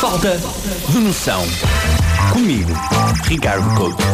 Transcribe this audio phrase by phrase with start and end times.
[0.00, 0.38] Falta
[0.90, 1.42] de noção.
[2.30, 2.70] Comigo,
[3.24, 4.04] Ricardo Couto.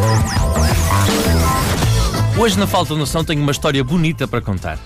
[2.39, 4.79] Hoje, na Falta de Noção, tenho uma história bonita para contar.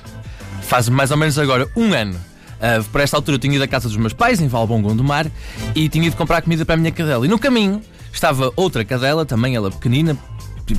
[0.63, 2.15] Faz mais ou menos agora um ano.
[2.15, 5.05] Uh, para esta altura, eu tinha ido à casa dos meus pais, em Valbom do
[5.05, 5.27] Mar,
[5.75, 7.27] e tinha ido comprar comida para a minha cadela.
[7.27, 10.17] E no caminho estava outra cadela, também ela pequenina,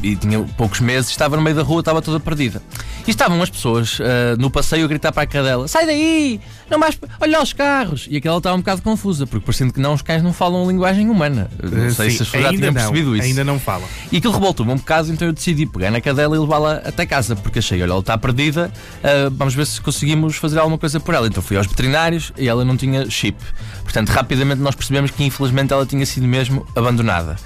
[0.03, 2.61] e tinha poucos meses, estava no meio da rua, estava toda perdida.
[3.07, 4.03] E estavam as pessoas uh,
[4.37, 6.41] no passeio a gritar para a cadela: sai daí!
[6.69, 8.07] Não mais, olha os carros!
[8.09, 11.09] E aquela estava um bocado confusa, porque parecendo que não, os cães não falam linguagem
[11.09, 11.49] humana.
[11.61, 13.25] Não sei Sim, se as pessoas já tinham não, percebido isso.
[13.25, 13.87] Ainda não falam.
[14.11, 17.35] E aquilo revoltou-me um bocado, então eu decidi pegar na cadela e levá-la até casa,
[17.35, 21.15] porque achei, olha, ela está perdida, uh, vamos ver se conseguimos fazer alguma coisa por
[21.15, 21.27] ela.
[21.27, 23.37] Então fui aos veterinários e ela não tinha chip.
[23.83, 27.37] Portanto, rapidamente nós percebemos que infelizmente ela tinha sido mesmo abandonada.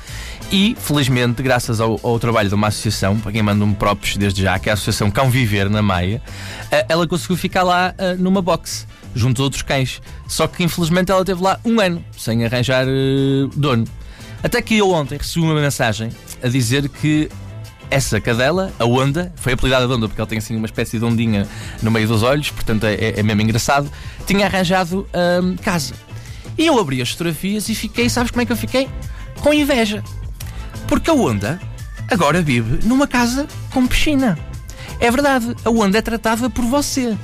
[0.51, 4.41] E, felizmente, graças ao, ao trabalho de uma associação, para quem manda um próprios desde
[4.41, 6.21] já, que é a Associação Cão Viver na Maia,
[6.65, 10.01] uh, ela conseguiu ficar lá uh, numa box, junto a outros cães.
[10.27, 13.87] Só que, infelizmente, ela teve lá um ano, sem arranjar uh, dono.
[14.43, 16.09] Até que eu ontem recebi uma mensagem
[16.43, 17.29] a dizer que
[17.89, 21.05] essa cadela, a Onda, foi apelidada de Onda porque ela tem assim uma espécie de
[21.05, 21.47] ondinha
[21.81, 23.89] no meio dos olhos, portanto é, é mesmo engraçado,
[24.25, 25.07] tinha arranjado
[25.43, 25.93] hum, casa.
[26.57, 28.89] E eu abri as fotografias e fiquei, sabes como é que eu fiquei?
[29.41, 30.03] Com inveja.
[30.91, 31.57] Porque a Onda
[32.09, 34.37] agora vive numa casa com piscina.
[34.99, 37.17] É verdade, a Onda é tratada por você.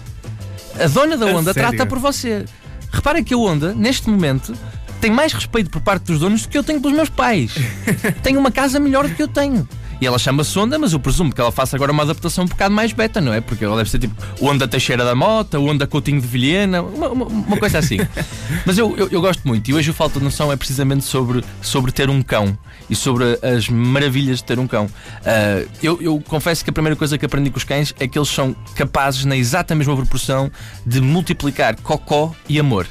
[0.79, 2.45] A dona da Onda trata por você.
[2.89, 4.53] Repara que a Onda, neste momento,
[5.01, 7.55] tem mais respeito por parte dos donos do que eu tenho pelos meus pais.
[8.23, 9.67] tem uma casa melhor do que eu tenho.
[9.99, 12.73] E ela chama-se Onda, mas eu presumo que ela faça agora uma adaptação um bocado
[12.73, 13.41] mais beta, não é?
[13.41, 17.25] Porque ela deve ser tipo Onda Teixeira da Mota, Onda Coutinho de Vilhena, uma, uma-
[17.25, 17.97] uma coisa assim.
[18.63, 21.43] mas eu, eu, eu gosto muito e hoje o Falta de Noção é precisamente sobre,
[21.63, 22.55] sobre ter um cão
[22.87, 24.87] e sobre as maravilhas de ter um cão.
[25.25, 28.19] Ah, eu, eu confesso que a primeira coisa que aprendi com os cães é que
[28.19, 30.51] eles são capazes, na exata mesma proporção,
[30.85, 32.85] de multiplicar cocó e amor.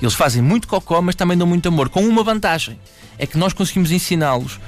[0.00, 2.80] Eles fazem muito cocó, mas também dão muito amor, com uma vantagem:
[3.18, 4.58] é que nós conseguimos ensiná-los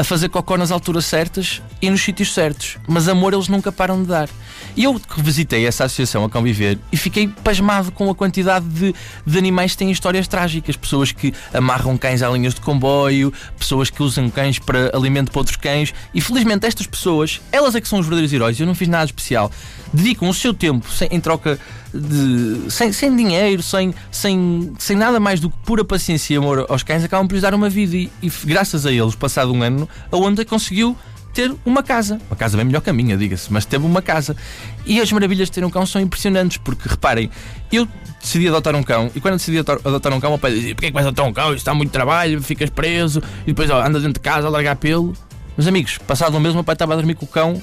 [0.00, 4.00] a fazer cocó nas alturas certas e nos sítios certos, mas amor eles nunca param
[4.00, 4.30] de dar.
[4.74, 8.94] E eu visitei essa associação a Conviver e fiquei pasmado com a quantidade de,
[9.26, 10.74] de animais que têm histórias trágicas.
[10.76, 15.40] Pessoas que amarram cães a linhas de comboio, pessoas que usam cães para alimento para
[15.40, 15.92] outros cães.
[16.14, 18.58] E felizmente estas pessoas, elas é que são os verdadeiros heróis.
[18.60, 19.50] Eu não fiz nada especial.
[19.92, 21.58] Dedicam o seu tempo sem- em troca
[21.92, 22.70] de.
[22.70, 26.84] sem, sem dinheiro, sem, sem, sem nada mais do que pura paciência e amor aos
[26.84, 27.96] cães, acabam por lhes dar uma vida.
[27.96, 30.96] E, e graças a eles, passado um ano, a Onda conseguiu
[31.32, 32.20] ter uma casa.
[32.28, 34.36] Uma casa bem melhor que a minha, diga-se, mas teve uma casa.
[34.84, 37.30] E as maravilhas de ter um cão são impressionantes, porque reparem,
[37.72, 37.86] eu
[38.20, 40.90] decidi adotar um cão, e quando decidi adotar, um cão, o pai dizia: Porquê é
[40.90, 41.54] que vais adotar um cão?
[41.54, 44.76] Isto dá muito trabalho, ficas preso, e depois ó, andas dentro de casa a largar
[44.76, 45.12] pelo.
[45.56, 47.60] Meus amigos, passado um mês, o meu pai estava a dormir com o cão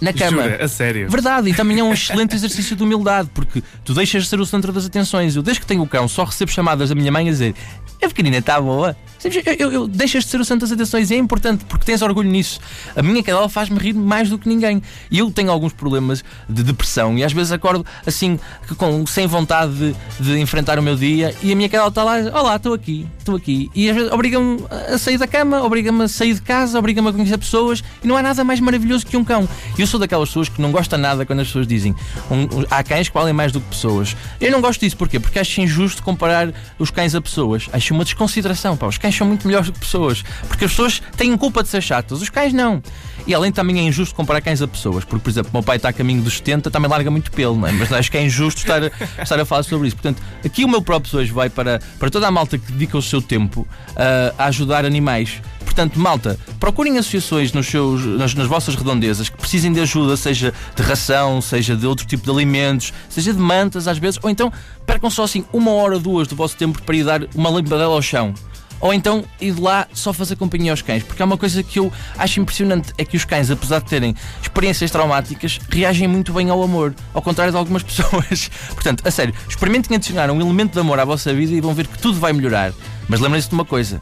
[0.00, 0.42] na cama.
[0.42, 1.10] Jura, a sério.
[1.10, 4.46] Verdade, e também é um excelente exercício de humildade, porque tu deixas de ser o
[4.46, 5.36] centro das atenções.
[5.36, 7.54] Eu, desde que tenho o cão, só recebo chamadas da minha mãe a dizer:
[8.02, 8.96] A pequenina está boa.
[9.22, 12.00] Eu, eu, eu- deixas de ser o centro das atenções e é importante porque tens
[12.00, 12.58] orgulho nisso.
[12.96, 14.82] A minha cadela faz-me rir mais do que ninguém.
[15.10, 18.40] E eu tenho alguns problemas de depressão e às vezes acordo assim,
[18.78, 22.14] com, sem vontade de, de enfrentar o meu dia e a minha cadela está lá
[22.40, 23.70] Olá, estou aqui, estou aqui.
[23.74, 27.12] E às vezes obriga-me a sair da cama, obriga-me a sair de casa, obriga-me a
[27.12, 29.46] conhecer pessoas e não há nada mais maravilhoso que um cão.
[29.76, 31.94] E eu sou daquelas pessoas que não gosta nada quando as pessoas dizem
[32.30, 34.16] um, um- há cães que valem mais do que pessoas.
[34.40, 35.20] Eu não gosto disso, porquê?
[35.20, 37.68] Porque acho injusto comparar os cães a pessoas.
[37.70, 38.76] Acho uma desconsideração.
[38.76, 38.86] Pá.
[38.86, 40.22] Os cães são muito melhores do que pessoas.
[40.48, 42.82] Porque as pessoas têm culpa de ser chatas, os cães não.
[43.26, 45.04] E além também é injusto comparar cães a pessoas.
[45.04, 47.56] Porque, por exemplo, o meu pai está a caminho dos 70, também larga muito pelo,
[47.56, 47.72] não é?
[47.72, 48.82] Mas acho que é injusto estar,
[49.22, 49.96] estar a falar sobre isso.
[49.96, 53.02] Portanto, aqui o meu próprio hoje vai para, para toda a malta que dedica o
[53.02, 55.40] seu tempo ah, a ajudar animais.
[55.70, 60.52] Portanto, malta, procurem associações nos seus, nas, nas vossas redondezas que precisem de ajuda, seja
[60.74, 64.52] de ração, seja de outro tipo de alimentos, seja de mantas às vezes, ou então
[64.84, 68.02] percam só assim uma hora, duas do vosso tempo para ir dar uma limpadela ao
[68.02, 68.34] chão.
[68.80, 71.92] Ou então ir lá só fazer companhia aos cães, porque há uma coisa que eu
[72.18, 76.60] acho impressionante: é que os cães, apesar de terem experiências traumáticas, reagem muito bem ao
[76.60, 78.50] amor, ao contrário de algumas pessoas.
[78.70, 81.86] Portanto, a sério, experimentem adicionar um elemento de amor à vossa vida e vão ver
[81.86, 82.72] que tudo vai melhorar.
[83.08, 84.00] Mas lembrem-se de uma coisa: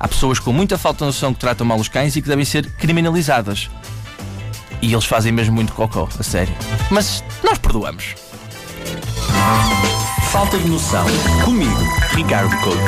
[0.00, 2.44] há pessoas com muita falta de noção que tratam mal os cães e que devem
[2.44, 3.68] ser criminalizadas.
[4.80, 6.54] E eles fazem mesmo muito cocó, a sério.
[6.90, 8.14] Mas nós perdoamos.
[10.32, 11.04] Falta de noção.
[11.44, 12.80] Comigo, Ricardo Couto.